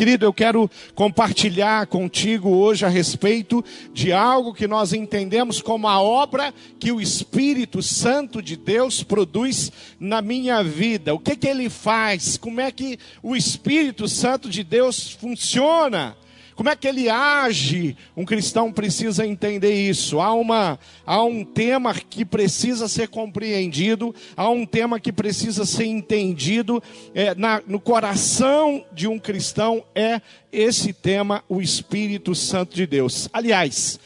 [0.00, 6.00] Querido, eu quero compartilhar contigo hoje a respeito de algo que nós entendemos como a
[6.00, 11.12] obra que o Espírito Santo de Deus produz na minha vida.
[11.12, 12.38] O que, que ele faz?
[12.38, 16.16] Como é que o Espírito Santo de Deus funciona?
[16.60, 17.96] Como é que ele age?
[18.14, 20.20] Um cristão precisa entender isso.
[20.20, 25.86] Há, uma, há um tema que precisa ser compreendido, há um tema que precisa ser
[25.86, 26.82] entendido.
[27.14, 30.20] É, na, no coração de um cristão é
[30.52, 33.26] esse tema, o Espírito Santo de Deus.
[33.32, 33.98] Aliás,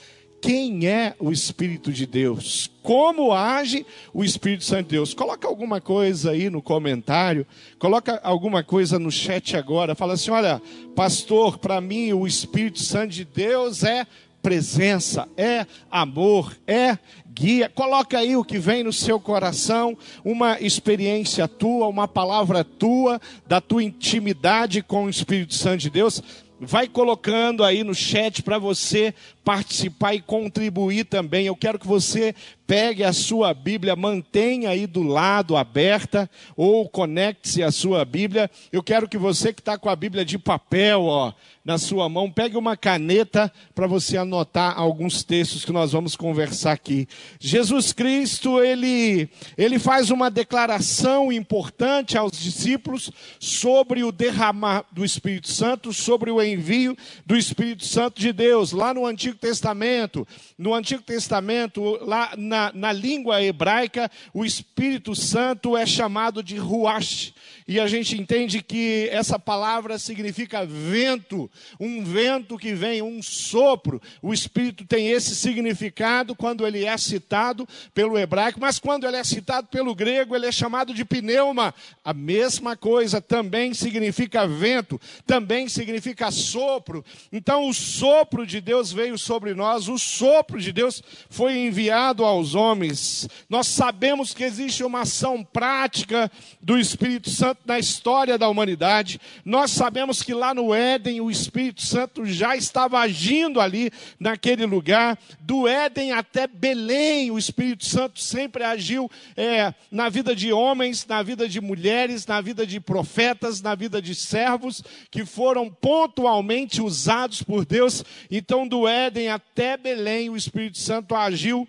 [0.45, 5.15] quem é o Espírito de Deus, como age o Espírito Santo de Deus.
[5.15, 7.47] Coloca alguma coisa aí no comentário,
[7.79, 10.61] coloca alguma coisa no chat agora, fala assim: olha,
[10.95, 14.07] pastor, para mim o Espírito Santo de Deus é
[14.43, 16.99] presença, é amor, é
[17.35, 17.71] guia.
[17.71, 23.63] Coloca aí o que vem no seu coração, uma experiência tua, uma palavra tua, da
[23.63, 26.23] tua intimidade com o Espírito Santo de Deus.
[26.65, 29.15] Vai colocando aí no chat para você
[29.45, 31.47] participar e contribuir também.
[31.47, 32.35] Eu quero que você
[32.67, 38.51] pegue a sua Bíblia, mantenha aí do lado aberta ou conecte-se à sua Bíblia.
[38.73, 41.33] Eu quero que você que está com a Bíblia de papel, ó,
[41.65, 46.73] na sua mão, pegue uma caneta para você anotar alguns textos que nós vamos conversar
[46.73, 47.09] aqui.
[47.41, 55.51] Jesus Cristo, ele, ele faz uma declaração importante aos discípulos sobre o derramar do Espírito
[55.51, 58.73] Santo, sobre o envio do Espírito Santo de Deus.
[58.73, 65.77] Lá no Antigo Testamento, no Antigo Testamento, lá na, na língua hebraica, o Espírito Santo
[65.77, 67.35] é chamado de Ruach.
[67.67, 74.03] E a gente entende que essa palavra significa vento, um vento que vem, um sopro.
[74.21, 79.25] O Espírito tem esse significado quando ele é citado pelo hebraico, mas quando ele é
[79.25, 81.75] citado pelo grego, ele é chamado de pneuma.
[82.05, 87.03] A mesma coisa também significa vento, também significa sopro.
[87.33, 92.55] Então o sopro de Deus veio sobre nós, o sopro de Deus foi enviado aos
[92.55, 93.27] homens.
[93.49, 96.31] Nós sabemos que existe uma ação prática
[96.61, 99.21] do Espírito Santo Santo na história da humanidade.
[99.45, 105.17] Nós sabemos que lá no Éden o Espírito Santo já estava agindo ali naquele lugar.
[105.41, 111.23] Do Éden até Belém, o Espírito Santo sempre agiu é, na vida de homens, na
[111.23, 117.43] vida de mulheres, na vida de profetas, na vida de servos que foram pontualmente usados
[117.43, 118.05] por Deus.
[118.31, 121.69] Então, do Éden até Belém, o Espírito Santo agiu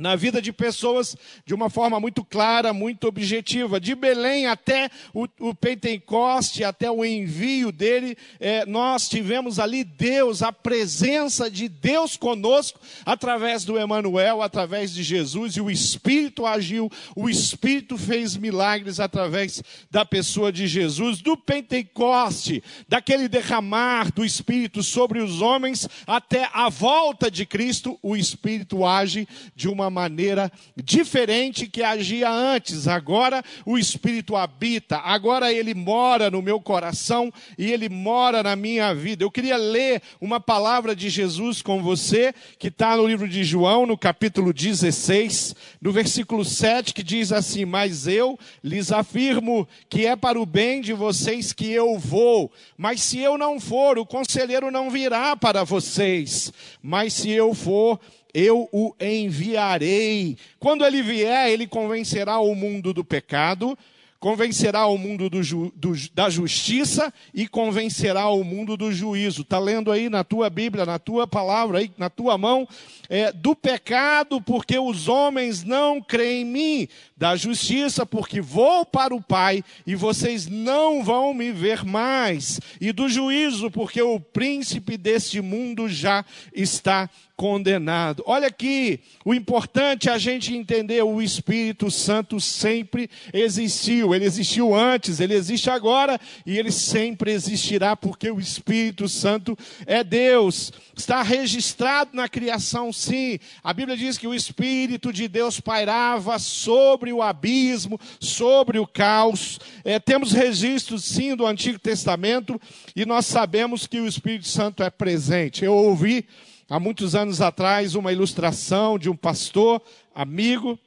[0.00, 3.78] na vida de pessoas de uma forma muito clara, muito objetiva.
[3.78, 10.42] De Belém até o, o Pentecoste, até o envio dele, é, nós tivemos ali Deus,
[10.42, 16.90] a presença de Deus conosco, através do Emanuel, através de Jesus, e o Espírito agiu,
[17.14, 21.20] o Espírito fez milagres através da pessoa de Jesus.
[21.20, 28.16] Do Pentecoste, daquele derramar do Espírito sobre os homens, até a volta de Cristo, o
[28.16, 32.88] Espírito age de uma maneira diferente que agia antes.
[32.88, 38.94] Agora o Espírito habita, agora ele mora no meu coração e ele mora na minha
[38.94, 39.24] vida.
[39.24, 43.84] Eu queria ler uma palavra de Jesus com você, que está no livro de João,
[43.84, 50.14] no capítulo 16, no versículo 7, que diz assim: Mas eu lhes afirmo que é
[50.14, 54.70] para o bem de vocês que eu vou, mas se eu não for, o conselheiro
[54.70, 56.52] não virá para vocês,
[56.82, 57.98] mas se eu for,
[58.32, 60.36] eu o enviarei.
[60.58, 63.76] Quando ele vier, ele convencerá o mundo do pecado,
[64.20, 65.40] convencerá o mundo do,
[65.74, 69.40] do, da justiça e convencerá o mundo do juízo.
[69.40, 72.68] Está lendo aí na tua Bíblia, na tua palavra, aí, na tua mão,
[73.08, 76.88] é, do pecado, porque os homens não creem em mim,
[77.20, 82.92] da justiça, porque vou para o Pai e vocês não vão me ver mais, e
[82.92, 87.10] do juízo, porque o príncipe deste mundo já está
[87.40, 88.22] condenado.
[88.26, 94.14] Olha aqui, o importante é a gente entender: o Espírito Santo sempre existiu.
[94.14, 99.56] Ele existiu antes, ele existe agora e ele sempre existirá, porque o Espírito Santo
[99.86, 100.70] é Deus.
[100.94, 103.38] Está registrado na criação, sim.
[103.64, 109.58] A Bíblia diz que o Espírito de Deus pairava sobre o abismo, sobre o caos.
[109.84, 112.60] É, temos registros, sim, do Antigo Testamento
[112.94, 115.64] e nós sabemos que o Espírito Santo é presente.
[115.64, 116.26] Eu ouvi
[116.68, 119.82] há muitos anos atrás uma ilustração de um pastor
[120.14, 120.78] amigo,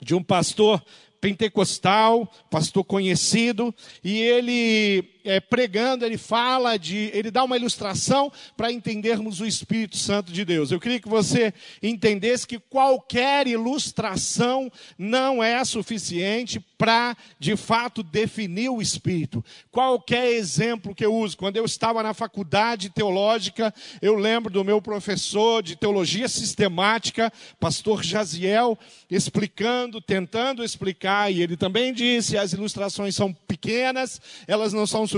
[0.00, 0.82] de um pastor
[1.20, 8.72] pentecostal, pastor conhecido, e ele é, pregando, ele fala de, ele dá uma ilustração para
[8.72, 10.70] entendermos o Espírito Santo de Deus.
[10.70, 11.52] Eu queria que você
[11.82, 19.44] entendesse que qualquer ilustração não é suficiente para, de fato, definir o Espírito.
[19.70, 24.80] Qualquer exemplo que eu uso, quando eu estava na faculdade teológica, eu lembro do meu
[24.80, 28.78] professor de teologia sistemática, pastor Jaziel,
[29.10, 35.17] explicando, tentando explicar, e ele também disse: as ilustrações são pequenas, elas não são suficientes,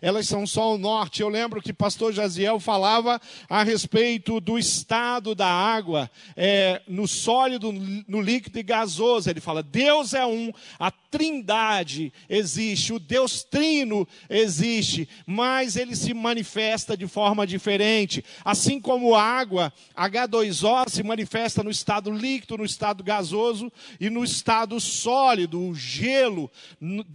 [0.00, 1.22] elas são só o norte.
[1.22, 7.72] Eu lembro que pastor Jaziel falava a respeito do estado da água, é, no sólido,
[7.72, 9.28] no líquido e gasoso.
[9.28, 16.14] Ele fala: Deus é um a trindade existe, o Deus trino existe, mas ele se
[16.14, 18.24] manifesta de forma diferente.
[18.42, 23.70] Assim como a água, H2O, se manifesta no estado líquido, no estado gasoso
[24.00, 26.50] e no estado sólido, o gelo,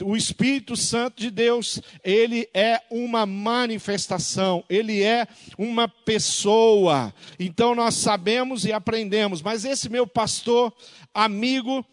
[0.04, 5.28] o Espírito Santo de Deus, ele é uma manifestação, ele é
[5.58, 7.12] uma pessoa.
[7.40, 10.72] Então nós sabemos e aprendemos, mas esse meu pastor,
[11.12, 11.84] amigo,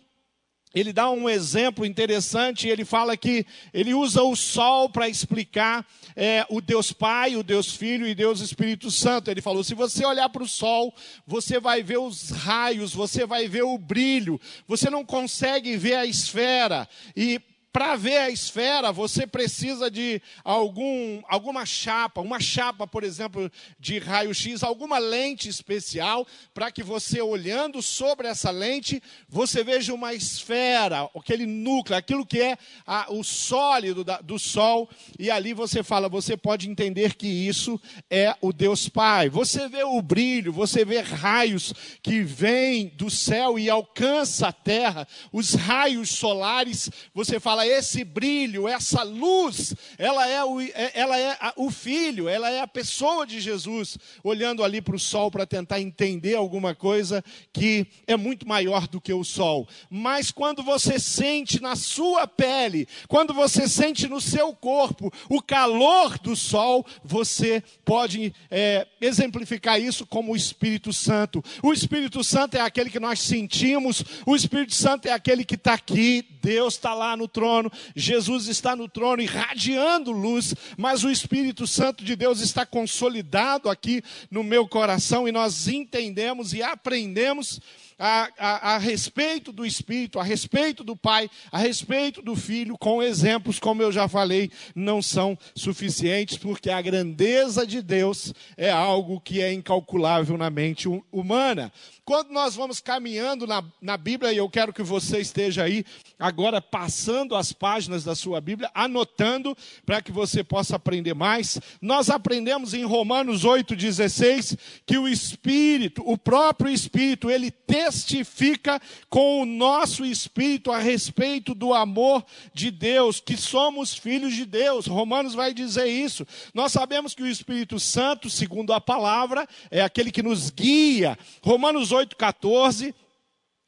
[0.75, 5.87] ele dá um exemplo interessante, ele fala que ele usa o sol para explicar
[6.17, 9.31] é, o Deus Pai, o Deus Filho e Deus Espírito Santo.
[9.31, 10.93] Ele falou: se você olhar para o sol,
[11.27, 16.07] você vai ver os raios, você vai ver o brilho, você não consegue ver a
[16.07, 16.89] esfera.
[17.17, 17.41] E
[17.75, 23.51] para ver a esfera, você precisa de algum, alguma chapa, uma chapa, por exemplo,
[23.81, 26.25] de raio-x, alguma lente especial,
[26.55, 32.41] para que você, olhando sobre essa lente, você veja uma esfera, aquele núcleo, aquilo que
[32.41, 32.57] é
[32.87, 34.89] a, o sólido da, do Sol,
[35.19, 39.29] e ali você fala, você pode entender que isso é o Deus Pai.
[39.29, 45.09] Você vê o brilho, você vê raios que vêm do céu e alcança a terra,
[45.33, 51.37] os raios solares, você fala, esse brilho, essa luz, ela é o, é, ela é
[51.57, 55.81] o Filho, ela é a pessoa de Jesus, olhando ali para o sol para tentar
[55.81, 59.69] entender alguma coisa que é muito maior do que o sol.
[59.89, 66.19] Mas quando você sente na sua pele, quando você sente no seu corpo o calor
[66.19, 71.43] do sol, você pode é, exemplificar isso como o Espírito Santo.
[71.63, 75.75] O Espírito Santo é aquele que nós sentimos, o Espírito Santo é aquele que está
[75.75, 81.11] aqui, Deus está lá no trono trono, Jesus está no trono irradiando luz, mas o
[81.11, 87.61] Espírito Santo de Deus está consolidado aqui no meu coração e nós entendemos e aprendemos
[87.99, 93.03] a, a, a, respeito do Espírito, a respeito do Pai, a respeito do Filho, com
[93.03, 99.21] exemplos, como eu já falei, não são suficientes, porque a grandeza de Deus é algo
[99.21, 101.73] que é incalculável na mente humana.
[102.05, 105.87] Quando nós vamos caminhando na, na Bíblia, e eu quero que você esteja aí
[106.19, 109.57] agora passando as páginas da sua Bíblia, anotando
[109.87, 111.59] para que você possa aprender mais.
[111.81, 117.51] Nós aprendemos em Romanos 8,16 que o Espírito, o próprio Espírito, ele
[117.85, 124.47] testifica com o nosso espírito a respeito do amor de Deus, que somos filhos de
[124.47, 124.87] Deus.
[124.87, 126.27] Romanos vai dizer isso.
[126.55, 131.19] Nós sabemos que o Espírito Santo, segundo a palavra, é aquele que nos guia.
[131.43, 132.95] Romanos 18,14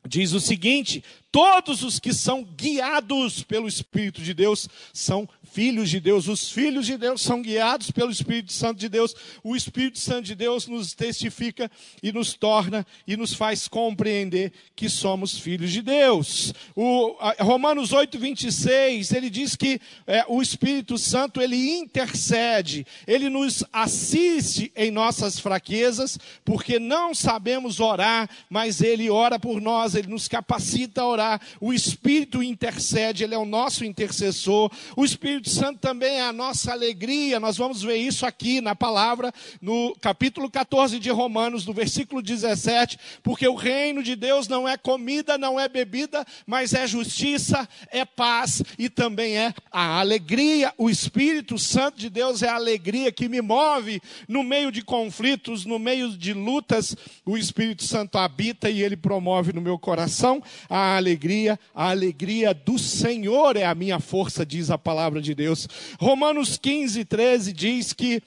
[0.08, 6.00] diz o seguinte: todos os que são guiados pelo Espírito de Deus são filhos de
[6.00, 6.28] Deus.
[6.28, 9.14] Os filhos de Deus são guiados pelo Espírito Santo de Deus.
[9.42, 11.70] O Espírito Santo de Deus nos testifica
[12.02, 16.52] e nos torna e nos faz compreender que somos filhos de Deus.
[16.74, 23.64] O Romanos 8, 26, ele diz que é, o Espírito Santo ele intercede, ele nos
[23.72, 30.28] assiste em nossas fraquezas, porque não sabemos orar, mas ele ora por nós, ele nos
[30.28, 31.15] capacita a orar.
[31.60, 34.70] O Espírito intercede, ele é o nosso intercessor.
[34.96, 37.40] O Espírito Santo também é a nossa alegria.
[37.40, 42.98] Nós vamos ver isso aqui na palavra, no capítulo 14 de Romanos, no versículo 17.
[43.22, 48.04] Porque o reino de Deus não é comida, não é bebida, mas é justiça, é
[48.04, 50.72] paz e também é a alegria.
[50.76, 55.64] O Espírito Santo de Deus é a alegria que me move no meio de conflitos,
[55.64, 56.96] no meio de lutas.
[57.24, 61.05] O Espírito Santo habita e ele promove no meu coração a alegria.
[61.74, 65.68] A alegria do Senhor é a minha força, diz a palavra de Deus.
[66.00, 68.22] Romanos 15, 13 diz que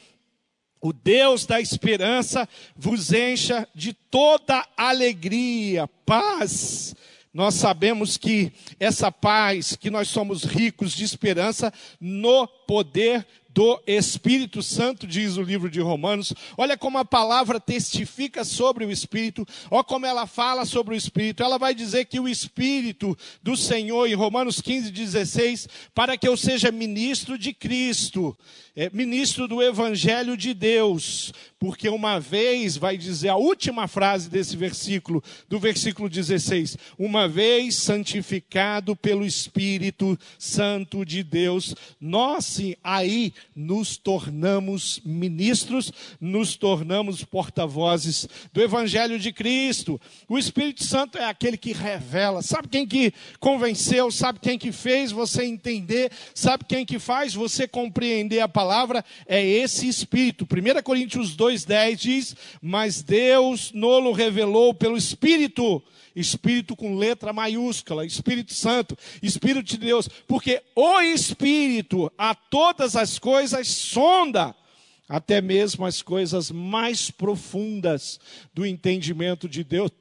[0.82, 6.96] o Deus da esperança vos encha de toda alegria, paz.
[7.34, 13.26] Nós sabemos que essa paz, que nós somos ricos de esperança no poder
[13.60, 16.34] do Espírito Santo, diz o livro de Romanos.
[16.58, 21.44] Olha como a palavra testifica sobre o Espírito, olha como ela fala sobre o Espírito.
[21.44, 26.38] Ela vai dizer que o Espírito do Senhor, em Romanos 15, 16, para que eu
[26.38, 28.34] seja ministro de Cristo,
[28.78, 34.56] é, ministro do Evangelho de Deus, porque uma vez, vai dizer a última frase desse
[34.56, 43.34] versículo, do versículo 16: uma vez santificado pelo Espírito Santo de Deus, nós sim, aí
[43.56, 50.00] nos tornamos ministros, nos tornamos porta-vozes do Evangelho de Cristo.
[50.28, 55.12] O Espírito Santo é aquele que revela, sabe quem que convenceu, sabe quem que fez
[55.12, 59.04] você entender, sabe quem que faz você compreender a palavra?
[59.28, 60.46] É esse Espírito.
[60.46, 65.82] 1 Coríntios 2, 2,10 diz: Mas Deus nolo revelou pelo Espírito,
[66.20, 73.18] Espírito com letra maiúscula, Espírito Santo, Espírito de Deus, porque o Espírito a todas as
[73.18, 74.56] coisas sonda,
[75.08, 78.20] até mesmo as coisas mais profundas
[78.54, 79.92] do entendimento de Deus.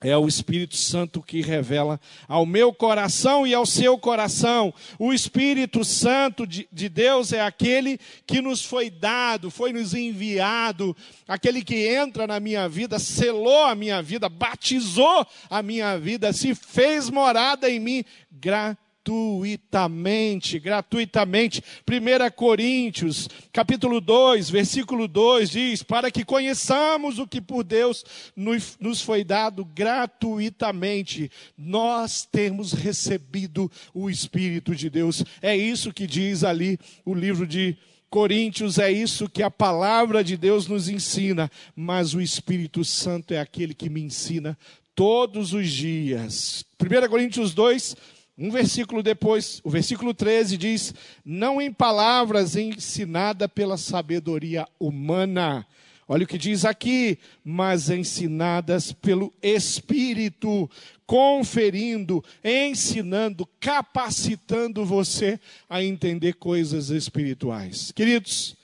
[0.00, 4.72] É o Espírito Santo que revela ao meu coração e ao seu coração.
[4.98, 10.96] O Espírito Santo de, de, Deus é aquele que nos foi dado, foi nos enviado,
[11.26, 16.54] aquele que entra na minha vida, selou a minha vida, batizou a minha vida, se
[16.54, 21.62] fez morada em mim gratuitamente gratuitamente, gratuitamente.
[21.88, 28.04] 1 Coríntios, capítulo 2, versículo 2 diz: Para que conheçamos o que por Deus
[28.36, 35.24] nos foi dado gratuitamente, nós temos recebido o Espírito de Deus.
[35.40, 37.76] É isso que diz ali o livro de
[38.10, 43.38] Coríntios, é isso que a palavra de Deus nos ensina, mas o Espírito Santo é
[43.38, 44.56] aquele que me ensina
[44.94, 46.64] todos os dias.
[46.80, 47.94] 1 Coríntios 2,
[48.38, 55.66] um versículo depois, o versículo 13 diz: Não em palavras ensinada pela sabedoria humana.
[56.06, 60.70] Olha o que diz aqui, mas ensinadas pelo Espírito,
[61.04, 67.92] conferindo, ensinando, capacitando você a entender coisas espirituais.
[67.92, 68.56] Queridos,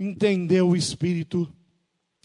[0.00, 1.48] entender o Espírito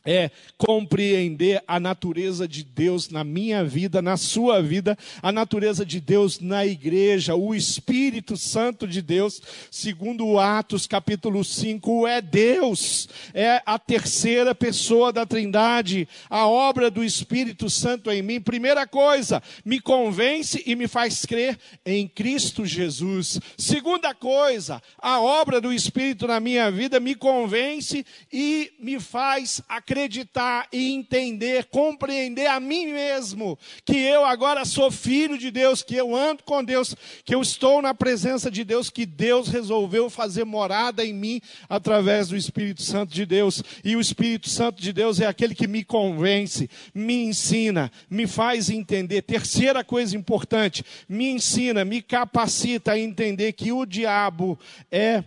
[0.05, 6.00] é compreender a natureza de Deus na minha vida, na sua vida, a natureza de
[6.00, 9.41] Deus na igreja, o Espírito Santo de Deus,
[9.72, 17.03] segundo Atos capítulo 5, é Deus, é a terceira pessoa da Trindade, a obra do
[17.03, 18.41] Espírito Santo em mim.
[18.41, 23.39] Primeira coisa, me convence e me faz crer em Cristo Jesus.
[23.57, 29.92] Segunda coisa, a obra do Espírito na minha vida me convence e me faz acreditar
[29.93, 35.95] acreditar e entender, compreender a mim mesmo que eu agora sou filho de Deus, que
[35.95, 40.43] eu ando com Deus, que eu estou na presença de Deus, que Deus resolveu fazer
[40.45, 43.63] morada em mim através do Espírito Santo de Deus.
[43.83, 48.71] E o Espírito Santo de Deus é aquele que me convence, me ensina, me faz
[48.71, 49.21] entender.
[49.21, 54.57] Terceira coisa importante, me ensina, me capacita a entender que o diabo
[54.91, 55.23] é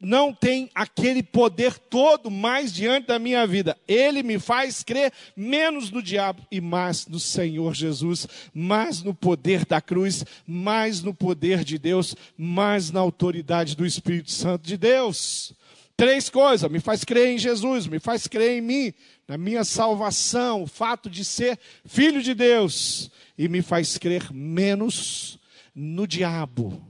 [0.00, 3.76] não tem aquele poder todo mais diante da minha vida.
[3.86, 9.66] Ele me faz crer menos no diabo e mais no Senhor Jesus, mais no poder
[9.66, 15.52] da cruz, mais no poder de Deus, mais na autoridade do Espírito Santo de Deus.
[15.96, 18.94] Três coisas: me faz crer em Jesus, me faz crer em mim,
[19.26, 25.40] na minha salvação, o fato de ser filho de Deus, e me faz crer menos
[25.74, 26.87] no diabo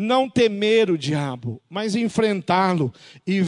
[0.00, 2.90] não temer o diabo, mas enfrentá-lo
[3.26, 3.42] e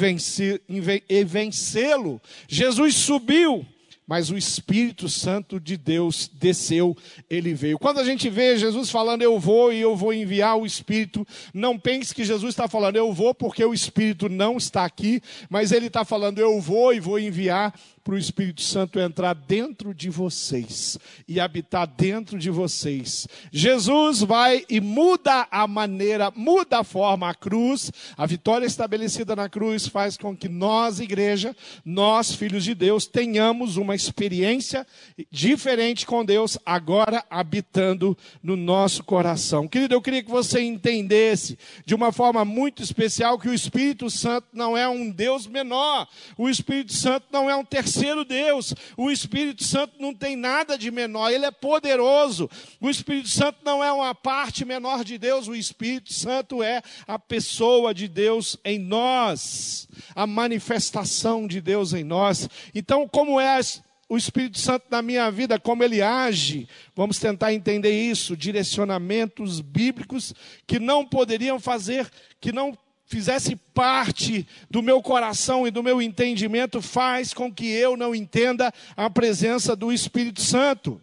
[1.25, 2.21] vencê-lo.
[2.47, 3.66] Jesus subiu
[4.04, 6.94] mas o Espírito Santo de Deus desceu,
[7.30, 7.78] ele veio.
[7.78, 11.78] Quando a gente vê Jesus falando, eu vou e eu vou enviar o Espírito, não
[11.78, 15.87] pense que Jesus está falando, eu vou porque o Espírito não está aqui, mas ele
[15.87, 17.73] está falando, eu vou e vou enviar
[18.04, 23.28] para o Espírito Santo entrar dentro de vocês e habitar dentro de vocês.
[23.52, 29.49] Jesus vai e muda a maneira, muda a forma, a cruz, a vitória estabelecida na
[29.49, 31.54] cruz faz com que nós, igreja,
[31.85, 34.85] nós, filhos de Deus, tenhamos uma experiência
[35.30, 39.68] diferente com Deus, agora habitando no nosso coração.
[39.68, 41.56] Querido, eu queria que você entendesse
[41.87, 46.49] de uma forma muito especial que o Espírito Santo não é um Deus menor, o
[46.49, 48.75] Espírito Santo não é um terceiro terceiro Deus.
[48.96, 52.49] O Espírito Santo não tem nada de menor, ele é poderoso.
[52.80, 57.18] O Espírito Santo não é uma parte menor de Deus, o Espírito Santo é a
[57.18, 62.49] pessoa de Deus em nós, a manifestação de Deus em nós.
[62.75, 63.61] Então, como é
[64.08, 66.68] o Espírito Santo na minha vida, como ele age.
[66.94, 70.34] Vamos tentar entender isso, direcionamentos bíblicos
[70.66, 72.76] que não poderiam fazer, que não
[73.12, 78.73] fizesse parte do meu coração e do meu entendimento, faz com que eu não entenda
[78.97, 80.99] a presença do Espírito Santo.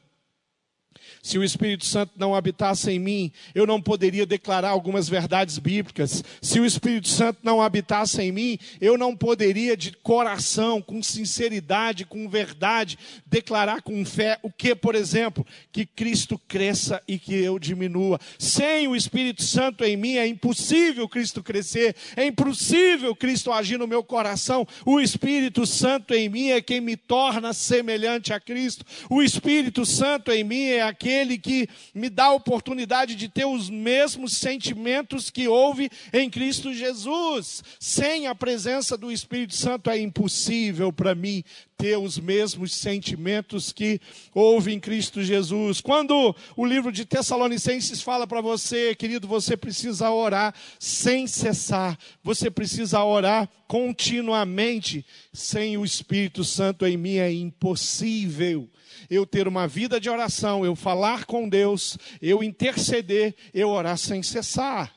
[1.21, 6.23] Se o Espírito Santo não habitasse em mim, eu não poderia declarar algumas verdades bíblicas.
[6.41, 12.05] Se o Espírito Santo não habitasse em mim, eu não poderia de coração, com sinceridade,
[12.05, 17.59] com verdade, declarar com fé o que, por exemplo, que Cristo cresça e que eu
[17.59, 18.19] diminua.
[18.37, 23.87] Sem o Espírito Santo em mim é impossível Cristo crescer, é impossível Cristo agir no
[23.87, 24.65] meu coração.
[24.85, 28.85] O Espírito Santo em mim é quem me torna semelhante a Cristo.
[29.09, 33.45] O Espírito Santo em mim é aquele aquele que me dá a oportunidade de ter
[33.45, 37.63] os mesmos sentimentos que houve em Cristo Jesus.
[37.79, 41.43] Sem a presença do Espírito Santo é impossível para mim
[41.75, 43.99] ter os mesmos sentimentos que
[44.35, 45.81] houve em Cristo Jesus.
[45.81, 52.51] Quando o livro de Tessalonicenses fala para você, querido, você precisa orar sem cessar, você
[52.51, 55.03] precisa orar continuamente.
[55.33, 58.69] Sem o Espírito Santo em mim é impossível
[59.09, 64.23] eu ter uma vida de oração, eu falar com Deus, eu interceder, eu orar sem
[64.23, 64.93] cessar.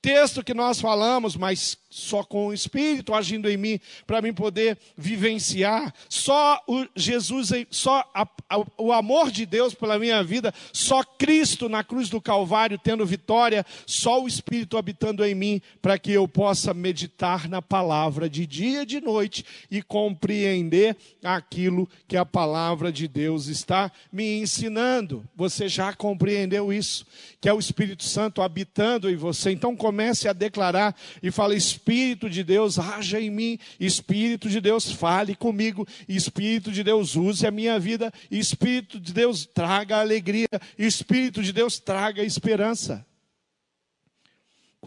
[0.00, 4.78] Texto que nós falamos, mas só com o Espírito agindo em mim, para mim poder
[4.96, 5.92] vivenciar.
[6.08, 11.68] Só o Jesus, só a, a, o amor de Deus pela minha vida, só Cristo
[11.68, 16.28] na cruz do Calvário tendo vitória, só o Espírito habitando em mim, para que eu
[16.28, 22.92] possa meditar na palavra de dia e de noite e compreender aquilo que a palavra
[22.92, 25.24] de Deus está me ensinando.
[25.34, 27.06] Você já compreendeu isso?
[27.40, 29.50] Que é o Espírito Santo habitando em você.
[29.50, 34.90] Então comece a declarar e fale Espírito de Deus, haja em mim, Espírito de Deus,
[34.92, 41.42] fale comigo, Espírito de Deus, use a minha vida, Espírito de Deus, traga alegria, Espírito
[41.42, 43.06] de Deus, traga esperança.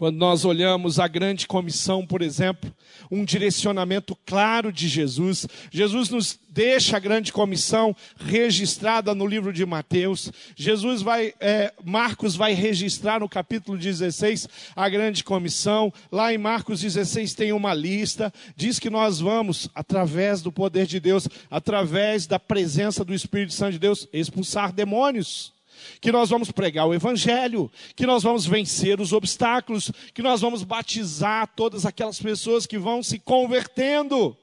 [0.02, 2.74] Quando nós olhamos a grande comissão, por exemplo,
[3.08, 9.64] um direcionamento claro de Jesus, Jesus nos deixa a grande comissão registrada no livro de
[9.64, 10.32] Mateus.
[10.56, 15.94] Jesus vai, é, Marcos vai registrar no capítulo 16 a grande comissão.
[16.10, 20.98] Lá em Marcos 16 tem uma lista, diz que nós vamos, através do poder de
[20.98, 25.52] Deus, através da presença do Espírito Santo de Deus, expulsar demônios
[26.00, 30.62] que nós vamos pregar o Evangelho, que nós vamos vencer os obstáculos, que nós vamos
[30.62, 34.36] batizar todas aquelas pessoas que vão se convertendo.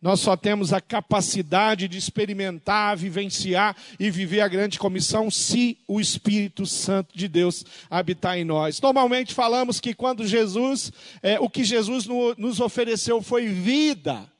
[0.00, 6.00] Nós só temos a capacidade de experimentar, vivenciar e viver a grande comissão se o
[6.00, 8.80] Espírito Santo de Deus habitar em nós.
[8.80, 14.30] Normalmente falamos que quando Jesus, é, o que Jesus no, nos ofereceu foi vida.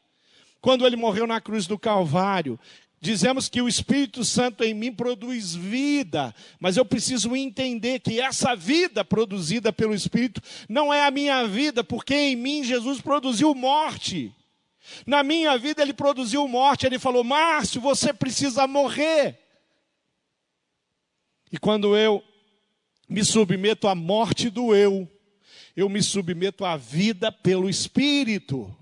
[0.60, 2.58] Quando ele morreu na cruz do Calvário,
[3.00, 8.56] Dizemos que o Espírito Santo em mim produz vida, mas eu preciso entender que essa
[8.56, 14.34] vida produzida pelo Espírito não é a minha vida, porque em mim Jesus produziu morte.
[15.06, 19.38] Na minha vida ele produziu morte, ele falou: Márcio, você precisa morrer.
[21.52, 22.22] E quando eu
[23.08, 25.08] me submeto à morte do eu,
[25.76, 28.76] eu me submeto à vida pelo Espírito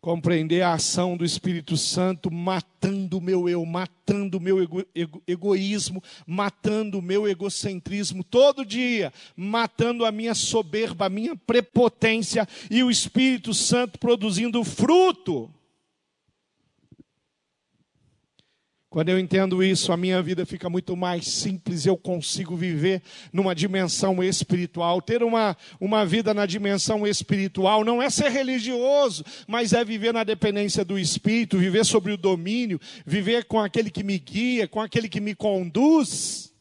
[0.00, 5.22] compreender a ação do Espírito Santo matando o meu eu, matando o meu ego, ego,
[5.26, 12.82] egoísmo, matando o meu egocentrismo todo dia, matando a minha soberba, a minha prepotência e
[12.82, 15.50] o Espírito Santo produzindo fruto.
[18.98, 23.00] Quando eu entendo isso, a minha vida fica muito mais simples, eu consigo viver
[23.32, 25.00] numa dimensão espiritual.
[25.00, 30.24] Ter uma, uma vida na dimensão espiritual não é ser religioso, mas é viver na
[30.24, 35.08] dependência do Espírito, viver sobre o domínio, viver com aquele que me guia, com aquele
[35.08, 36.52] que me conduz.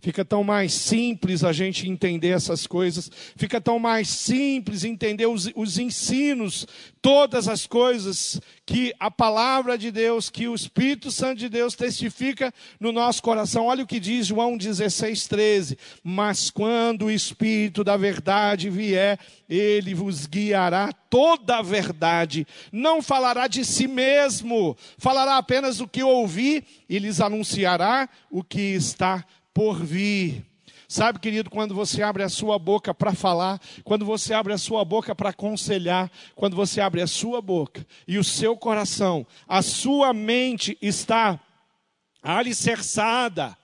[0.00, 5.50] Fica tão mais simples a gente entender essas coisas, fica tão mais simples entender os,
[5.56, 6.68] os, ensinos,
[7.02, 12.54] todas as coisas que a palavra de Deus, que o Espírito Santo de Deus testifica
[12.78, 13.66] no nosso coração.
[13.66, 15.78] Olha o que diz João 16, 13.
[16.04, 23.46] Mas quando o Espírito da verdade vier, ele vos guiará toda a verdade, não falará
[23.46, 29.24] de si mesmo, falará apenas o que ouvi e lhes anunciará o que está
[29.58, 30.46] por vir.
[30.86, 34.84] Sabe, querido, quando você abre a sua boca para falar, quando você abre a sua
[34.84, 40.14] boca para aconselhar, quando você abre a sua boca e o seu coração, a sua
[40.14, 41.40] mente está
[42.22, 43.58] alicerçada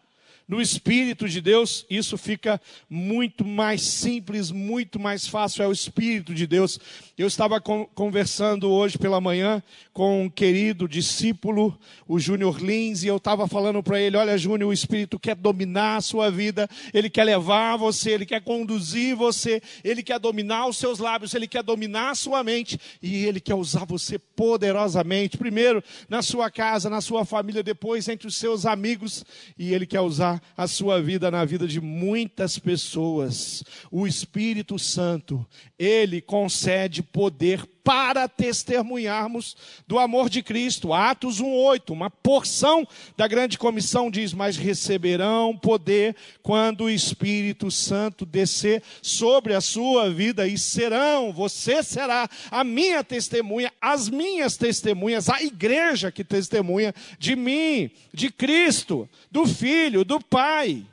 [0.48, 5.62] no Espírito de Deus, isso fica muito mais simples, muito mais fácil.
[5.62, 6.78] É o Espírito de Deus.
[7.16, 13.18] Eu estava conversando hoje pela manhã com um querido discípulo, o Júnior Lins, e eu
[13.18, 17.22] estava falando para ele: Olha, Júnior, o Espírito quer dominar a sua vida, ele quer
[17.22, 22.11] levar você, ele quer conduzir você, ele quer dominar os seus lábios, ele quer dominar
[22.11, 25.38] a sua mente e ele quer usar você poderosamente.
[25.38, 29.24] Primeiro na sua casa, na sua família, depois entre os seus amigos,
[29.57, 33.62] e ele quer usar a sua vida na vida de muitas pessoas.
[33.88, 35.46] O Espírito Santo,
[35.79, 39.54] ele concede poder para testemunharmos
[39.86, 40.94] do amor de Cristo.
[40.94, 48.24] Atos 1:8, uma porção da grande comissão diz: "Mas receberão poder quando o Espírito Santo
[48.24, 55.28] descer sobre a sua vida e serão, você será a minha testemunha, as minhas testemunhas,
[55.28, 60.86] a igreja que testemunha de mim, de Cristo, do Filho, do Pai."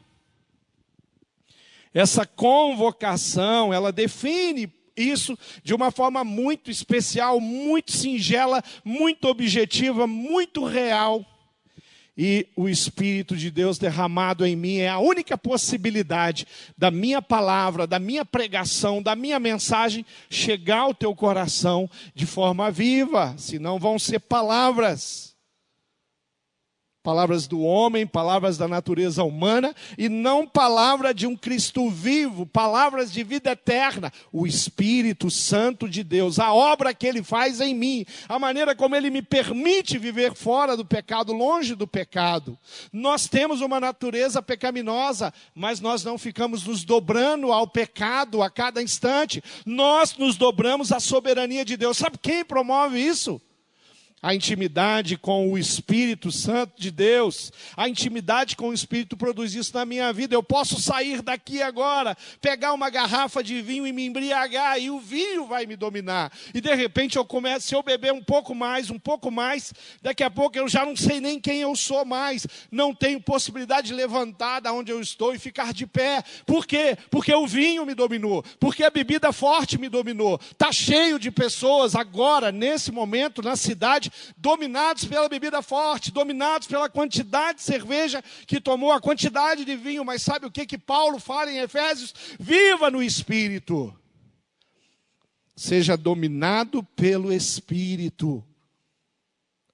[1.94, 4.72] Essa convocação, ela define
[5.02, 11.26] isso de uma forma muito especial, muito singela, muito objetiva, muito real.
[12.18, 16.46] E o Espírito de Deus derramado em mim é a única possibilidade
[16.78, 22.70] da minha palavra, da minha pregação, da minha mensagem chegar ao teu coração de forma
[22.70, 25.31] viva, senão vão ser palavras
[27.04, 33.12] palavras do homem, palavras da natureza humana, e não palavra de um Cristo vivo, palavras
[33.12, 38.06] de vida eterna, o Espírito Santo de Deus, a obra que ele faz em mim,
[38.30, 42.58] a maneira como ele me permite viver fora do pecado, longe do pecado.
[42.94, 48.82] Nós temos uma natureza pecaminosa, mas nós não ficamos nos dobrando ao pecado a cada
[48.82, 51.98] instante, nós nos dobramos à soberania de Deus.
[51.98, 53.42] Sabe quem promove isso?
[54.22, 59.74] A intimidade com o Espírito Santo de Deus, a intimidade com o Espírito produz isso
[59.74, 60.36] na minha vida.
[60.36, 65.00] Eu posso sair daqui agora, pegar uma garrafa de vinho e me embriagar, e o
[65.00, 66.32] vinho vai me dominar.
[66.54, 70.24] E de repente eu começo, se eu beber um pouco mais, um pouco mais, daqui
[70.24, 73.94] a pouco eu já não sei nem quem eu sou mais, não tenho possibilidade de
[73.94, 76.24] levantar da onde eu estou e ficar de pé.
[76.46, 76.96] Por quê?
[77.10, 80.40] Porque o vinho me dominou, porque a bebida forte me dominou.
[80.52, 86.90] Está cheio de pessoas agora, nesse momento, na cidade dominados pela bebida forte, dominados pela
[86.90, 90.06] quantidade de cerveja que tomou, a quantidade de vinho.
[90.06, 92.14] Mas sabe o que, que Paulo fala em Efésios?
[92.40, 93.94] Viva no Espírito.
[95.56, 98.44] Seja dominado pelo Espírito.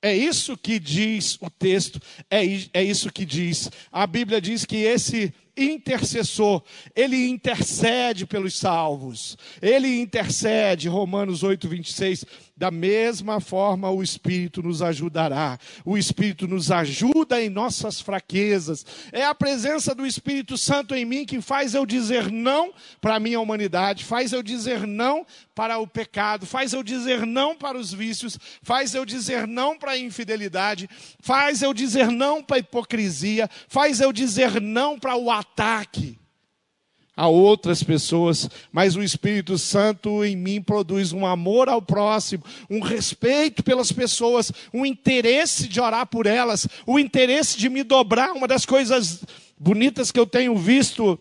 [0.01, 2.41] É isso que diz o texto, é,
[2.73, 3.69] é isso que diz.
[3.91, 6.61] A Bíblia diz que esse intercessor,
[6.95, 12.25] ele intercede pelos salvos, ele intercede, Romanos 8, 26
[12.57, 15.59] da mesma forma, o Espírito nos ajudará.
[15.85, 18.83] O Espírito nos ajuda em nossas fraquezas.
[19.11, 23.19] É a presença do Espírito Santo em mim que faz eu dizer não para a
[23.19, 27.93] minha humanidade, faz eu dizer não para o pecado, faz eu dizer não para os
[27.93, 30.89] vícios, faz eu dizer não para a infidelidade,
[31.19, 36.17] faz eu dizer não para a hipocrisia, faz eu dizer não para o ataque
[37.17, 42.79] a outras pessoas, mas o Espírito Santo em mim produz um amor ao próximo, um
[42.79, 48.33] respeito pelas pessoas, um interesse de orar por elas, o interesse de me dobrar.
[48.33, 49.23] Uma das coisas
[49.57, 51.19] bonitas que eu tenho visto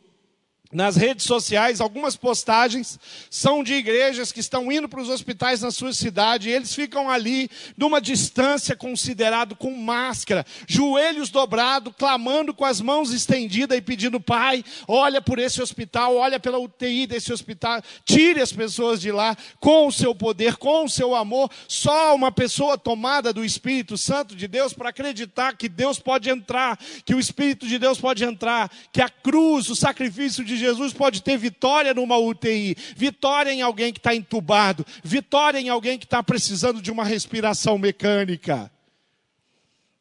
[0.73, 2.99] nas redes sociais, algumas postagens
[3.31, 7.09] são de igrejas que estão indo para os hospitais na sua cidade, e eles ficam
[7.09, 14.21] ali numa distância considerado com máscara, joelhos dobrados, clamando com as mãos estendidas e pedindo:
[14.21, 19.37] "Pai, olha por esse hospital, olha pela UTI desse hospital, tire as pessoas de lá
[19.61, 21.51] com o seu poder, com o seu amor".
[21.69, 26.79] Só uma pessoa tomada do Espírito Santo de Deus para acreditar que Deus pode entrar,
[27.05, 31.23] que o Espírito de Deus pode entrar, que a cruz, o sacrifício de Jesus pode
[31.23, 36.23] ter vitória numa UTI, vitória em alguém que está entubado, vitória em alguém que está
[36.23, 38.71] precisando de uma respiração mecânica.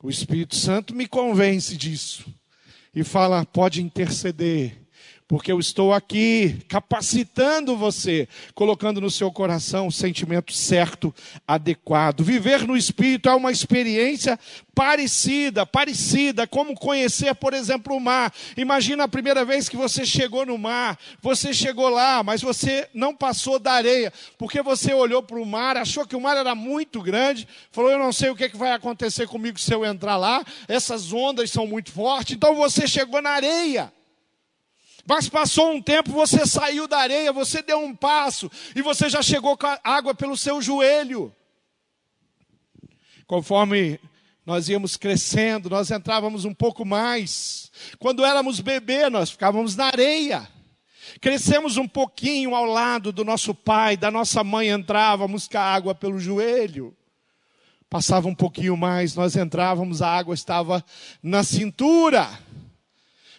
[0.01, 2.25] O Espírito Santo me convence disso
[2.93, 4.84] e fala: pode interceder
[5.27, 11.13] porque eu estou aqui capacitando você, colocando no seu coração o sentimento certo,
[11.47, 12.23] adequado.
[12.23, 14.39] Viver no Espírito é uma experiência
[14.75, 18.31] parecida, parecida, como conhecer, por exemplo, o mar.
[18.55, 23.15] Imagina a primeira vez que você chegou no mar, você chegou lá, mas você não
[23.15, 27.01] passou da areia, porque você olhou para o mar, achou que o mar era muito
[27.01, 30.17] grande, falou: Eu não sei o que, é que vai acontecer comigo se eu entrar
[30.17, 33.94] lá, essas ondas são muito fortes, então você chegou na areia.
[35.07, 39.21] Mas passou um tempo, você saiu da areia, você deu um passo e você já
[39.21, 41.33] chegou com a água pelo seu joelho.
[43.27, 43.99] Conforme
[44.43, 47.71] nós íamos crescendo, nós entrávamos um pouco mais.
[47.99, 50.47] Quando éramos bebê, nós ficávamos na areia.
[51.21, 55.93] Crescemos um pouquinho ao lado do nosso pai, da nossa mãe, entrávamos com a água
[55.93, 56.95] pelo joelho.
[57.89, 60.83] Passava um pouquinho mais, nós entrávamos, a água estava
[61.21, 62.27] na cintura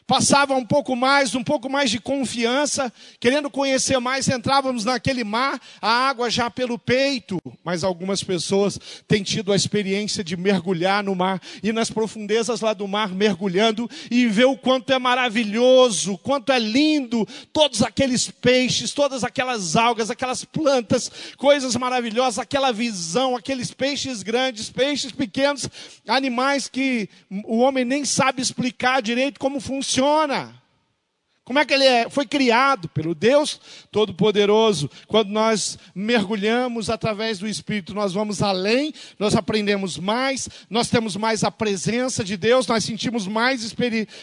[0.07, 5.61] passava um pouco mais, um pouco mais de confiança, querendo conhecer mais, entrávamos naquele mar,
[5.83, 7.39] a água já pelo peito.
[7.65, 12.73] Mas algumas pessoas têm tido a experiência de mergulhar no mar e nas profundezas lá
[12.73, 18.93] do mar, mergulhando e ver o quanto é maravilhoso, quanto é lindo, todos aqueles peixes,
[18.93, 25.69] todas aquelas algas, aquelas plantas, coisas maravilhosas, aquela visão, aqueles peixes grandes, peixes pequenos,
[26.07, 27.09] animais que
[27.45, 30.55] o homem nem sabe explicar direito como funciona funciona.
[31.45, 32.11] Como é que ele é?
[32.11, 33.61] foi criado pelo Deus
[33.93, 34.91] Todo-Poderoso?
[35.07, 41.45] Quando nós mergulhamos através do Espírito, nós vamos além, nós aprendemos mais, nós temos mais
[41.45, 43.73] a presença de Deus, nós sentimos mais,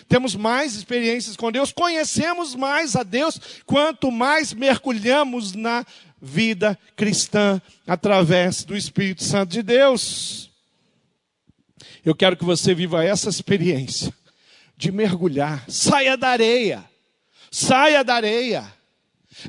[0.09, 5.85] temos mais experiências com Deus, conhecemos mais a Deus, quanto mais mergulhamos na
[6.21, 10.51] vida cristã através do Espírito Santo de Deus.
[12.03, 14.13] Eu quero que você viva essa experiência
[14.75, 15.63] de mergulhar.
[15.67, 16.83] Saia da areia.
[17.51, 18.65] Saia da areia.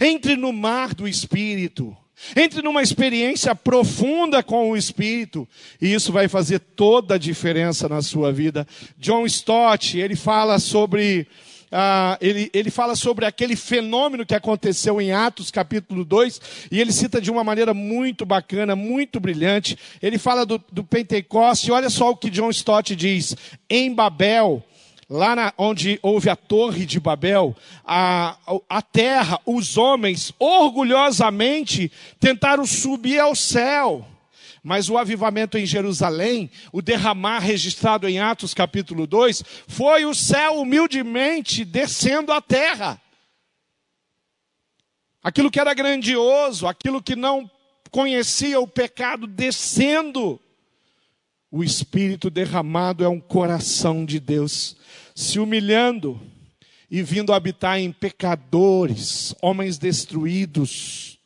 [0.00, 1.96] Entre no mar do Espírito.
[2.37, 5.46] Entre numa experiência profunda com o Espírito,
[5.80, 8.66] e isso vai fazer toda a diferença na sua vida.
[8.96, 11.26] John Stott, ele fala sobre
[11.74, 16.92] Uh, ele, ele fala sobre aquele fenômeno que aconteceu em Atos capítulo 2, e ele
[16.92, 19.76] cita de uma maneira muito bacana, muito brilhante.
[20.00, 23.34] Ele fala do, do Pentecoste, olha só o que John Stott diz:
[23.68, 24.62] em Babel,
[25.08, 28.36] lá na, onde houve a Torre de Babel, a,
[28.68, 34.06] a terra, os homens orgulhosamente tentaram subir ao céu.
[34.62, 40.60] Mas o avivamento em Jerusalém, o derramar registrado em Atos capítulo 2, foi o céu
[40.60, 42.98] humildemente descendo à terra.
[45.22, 47.50] Aquilo que era grandioso, aquilo que não
[47.90, 50.40] conhecia o pecado, descendo.
[51.56, 54.76] O Espírito derramado é um coração de Deus
[55.14, 56.20] se humilhando
[56.90, 61.16] e vindo habitar em pecadores, homens destruídos.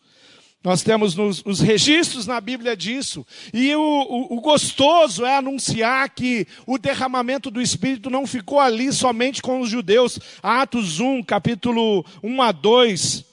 [0.63, 3.27] Nós temos nos, os registros na Bíblia disso.
[3.55, 8.93] E o, o, o, gostoso é anunciar que o derramamento do Espírito não ficou ali
[8.93, 10.19] somente com os judeus.
[10.43, 13.25] Atos 1, capítulo 1 a 2,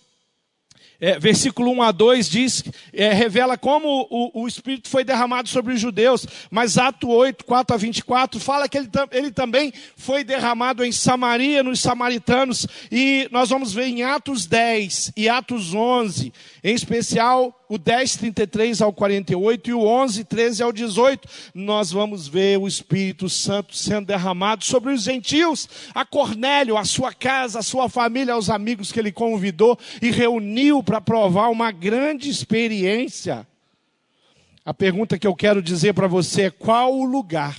[1.06, 5.72] é, versículo 1 a 2 diz, é, revela como o, o, Espírito foi derramado sobre
[5.76, 10.84] os judeus, mas Ato 8, 4 a 24, fala que ele, ele também foi derramado
[10.84, 16.74] em Samaria, nos samaritanos, e nós vamos ver em Atos 10 e Atos 11, em
[16.74, 22.60] especial o 10, 33 ao 48 e o 11, 13 ao 18, nós vamos ver
[22.60, 27.90] o Espírito Santo sendo derramado sobre os gentios, a Cornélio, a sua casa, a sua
[27.90, 33.48] família, os amigos que ele convidou e reuniu para provar uma grande experiência.
[34.66, 37.58] A pergunta que eu quero dizer para você é: qual o lugar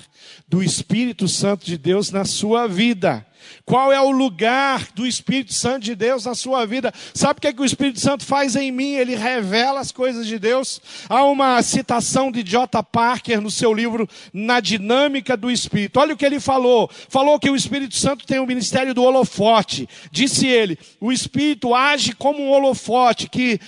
[0.49, 3.25] do Espírito Santo de Deus na sua vida?
[3.67, 6.95] Qual é o lugar do Espírito Santo de Deus na sua vida?
[7.13, 8.95] Sabe o que, é que o Espírito Santo faz em mim?
[8.95, 10.81] Ele revela as coisas de Deus.
[11.09, 12.81] Há uma citação de J.
[12.85, 15.99] Parker no seu livro Na Dinâmica do Espírito.
[15.99, 16.89] Olha o que ele falou.
[17.09, 19.89] Falou que o Espírito Santo tem o ministério do holofote.
[20.13, 23.61] Disse ele: o Espírito age como um holofote, que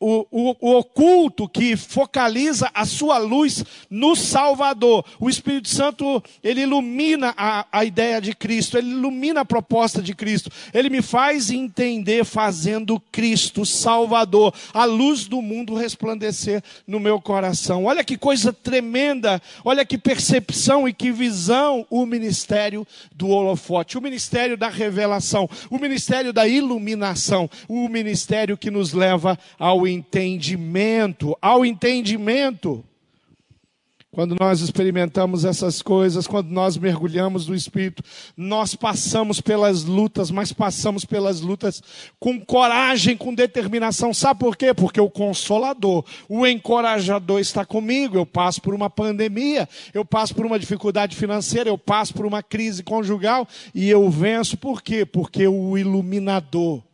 [0.00, 5.04] o, o, o oculto que focaliza a sua luz no Salvador.
[5.20, 10.00] O Espírito Santo, ele ilumina a, a ideia de Cristo, ele ilumina ilumina a proposta
[10.00, 10.50] de Cristo.
[10.72, 17.84] Ele me faz entender fazendo Cristo Salvador, a luz do mundo resplandecer no meu coração.
[17.84, 24.02] Olha que coisa tremenda, olha que percepção e que visão o ministério do holofote, o
[24.02, 31.64] ministério da revelação, o ministério da iluminação, o ministério que nos leva ao entendimento, ao
[31.64, 32.84] entendimento.
[34.14, 38.00] Quando nós experimentamos essas coisas, quando nós mergulhamos no Espírito,
[38.36, 41.82] nós passamos pelas lutas, mas passamos pelas lutas
[42.20, 44.14] com coragem, com determinação.
[44.14, 44.72] Sabe por quê?
[44.72, 48.16] Porque o consolador, o encorajador está comigo.
[48.16, 52.40] Eu passo por uma pandemia, eu passo por uma dificuldade financeira, eu passo por uma
[52.40, 54.56] crise conjugal e eu venço.
[54.56, 55.04] Por quê?
[55.04, 56.84] Porque o iluminador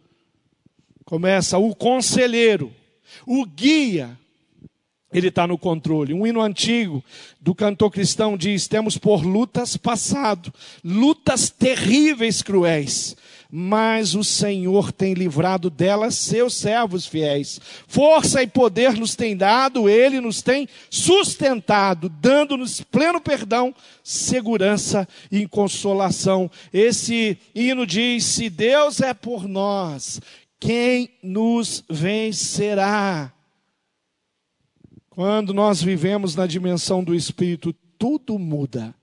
[1.04, 2.72] começa, o conselheiro,
[3.26, 4.18] o guia,
[5.12, 6.14] Ele está no controle.
[6.14, 7.05] Um hino antigo
[7.40, 10.53] do cantor cristão diz: Temos por lutas passado,
[10.85, 13.16] lutas terríveis, cruéis,
[13.51, 17.61] mas o Senhor tem livrado delas seus servos fiéis.
[17.88, 25.49] Força e poder nos tem dado, Ele nos tem sustentado, dando-nos pleno perdão, segurança e
[25.49, 26.49] consolação.
[26.73, 30.20] Esse hino diz: Se Deus é por nós,
[30.61, 33.33] quem nos vencerá?
[35.11, 38.94] Quando nós vivemos na dimensão do Espírito, tudo muda.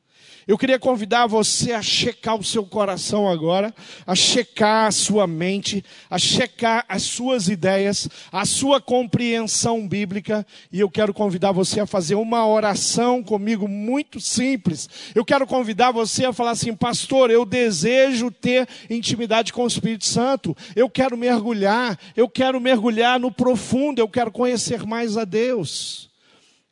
[0.47, 5.83] Eu queria convidar você a checar o seu coração agora, a checar a sua mente,
[6.09, 11.85] a checar as suas ideias, a sua compreensão bíblica, e eu quero convidar você a
[11.85, 14.89] fazer uma oração comigo muito simples.
[15.13, 20.05] Eu quero convidar você a falar assim: "Pastor, eu desejo ter intimidade com o Espírito
[20.05, 20.55] Santo.
[20.77, 26.07] Eu quero mergulhar, eu quero mergulhar no profundo, eu quero conhecer mais a Deus."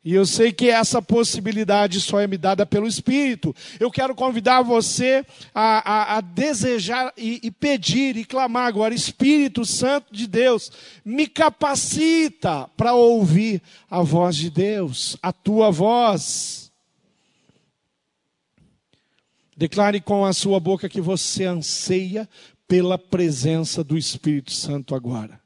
[0.06, 3.52] E eu sei que essa possibilidade só é me dada pelo Espírito.
[3.80, 9.64] Eu quero convidar você a, a, a desejar e, e, pedir e clamar agora: Espírito
[9.64, 10.70] Santo de Deus,
[11.04, 16.70] me capacita para ouvir a voz de Deus, a tua voz.
[19.56, 22.28] Declare com a sua boca que você anseia
[22.68, 25.45] pela presença do Espírito Santo agora.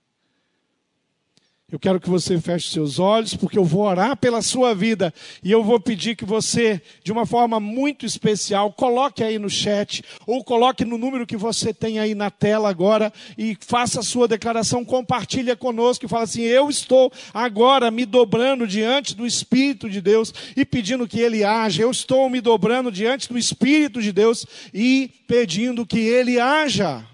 [1.72, 5.52] Eu quero que você feche seus olhos, porque eu vou orar pela sua vida e
[5.52, 10.42] eu vou pedir que você, de uma forma muito especial, coloque aí no chat ou
[10.42, 14.84] coloque no número que você tem aí na tela agora e faça a sua declaração,
[14.84, 20.34] compartilha conosco e fala assim: Eu estou agora me dobrando diante do Espírito de Deus
[20.56, 21.82] e pedindo que Ele haja.
[21.82, 27.09] Eu estou me dobrando diante do Espírito de Deus e pedindo que Ele haja.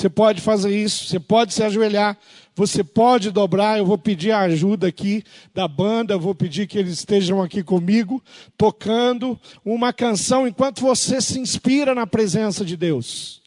[0.00, 2.16] Você pode fazer isso, você pode se ajoelhar,
[2.54, 3.76] você pode dobrar.
[3.76, 8.22] Eu vou pedir a ajuda aqui da banda, vou pedir que eles estejam aqui comigo,
[8.56, 13.42] tocando uma canção enquanto você se inspira na presença de Deus.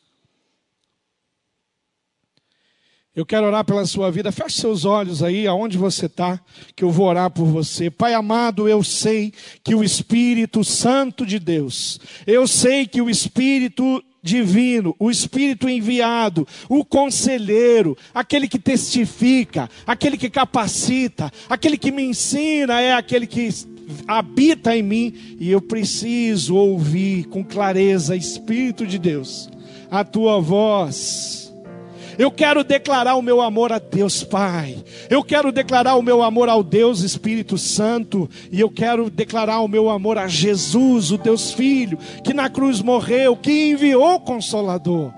[3.15, 4.31] Eu quero orar pela sua vida.
[4.31, 6.39] Feche seus olhos aí, aonde você está,
[6.75, 7.89] que eu vou orar por você.
[7.89, 14.03] Pai amado, eu sei que o Espírito Santo de Deus, eu sei que o Espírito
[14.23, 22.03] divino, o Espírito enviado, o conselheiro, aquele que testifica, aquele que capacita, aquele que me
[22.03, 23.49] ensina, é aquele que
[24.07, 29.49] habita em mim e eu preciso ouvir com clareza, Espírito de Deus,
[29.91, 31.42] a tua voz
[32.17, 34.83] eu quero declarar o meu amor a Deus Pai.
[35.09, 38.29] Eu quero declarar o meu amor ao Deus Espírito Santo.
[38.51, 42.81] E eu quero declarar o meu amor a Jesus, o Deus Filho, que na cruz
[42.81, 45.11] morreu, que enviou o Consolador.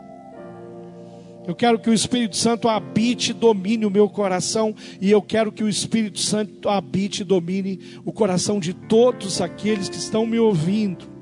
[1.48, 4.74] Eu quero que o Espírito Santo habite e domine o meu coração.
[5.00, 9.88] E eu quero que o Espírito Santo habite e domine o coração de todos aqueles
[9.88, 11.15] que estão me ouvindo.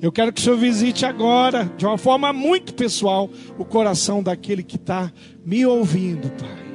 [0.00, 4.62] Eu quero que o Senhor visite agora, de uma forma muito pessoal, o coração daquele
[4.62, 5.10] que está
[5.44, 6.66] me ouvindo, Pai.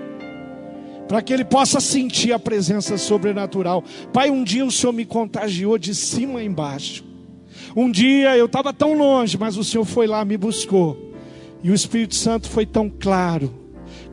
[1.08, 3.84] Para que ele possa sentir a presença sobrenatural.
[4.14, 7.04] Pai, um dia o Senhor me contagiou de cima a embaixo.
[7.76, 11.12] Um dia eu estava tão longe, mas o Senhor foi lá, me buscou.
[11.64, 13.54] E o Espírito Santo foi tão claro,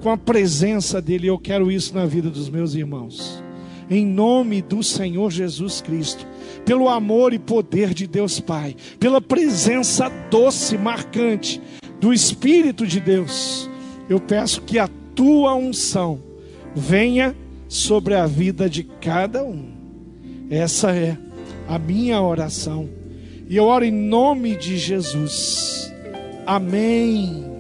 [0.03, 1.29] com a presença dele.
[1.29, 3.43] Eu quero isso na vida dos meus irmãos.
[3.89, 6.27] Em nome do Senhor Jesus Cristo
[6.69, 11.63] pelo amor e poder de Deus Pai, pela presença doce, marcante
[11.99, 13.71] do Espírito de Deus,
[14.07, 16.21] eu peço que a tua unção
[16.77, 17.35] venha
[17.71, 19.71] sobre a vida de cada um.
[20.51, 21.17] Essa é
[21.67, 22.87] a minha oração.
[23.49, 25.91] E eu oro em nome de Jesus.
[26.45, 27.58] Amém.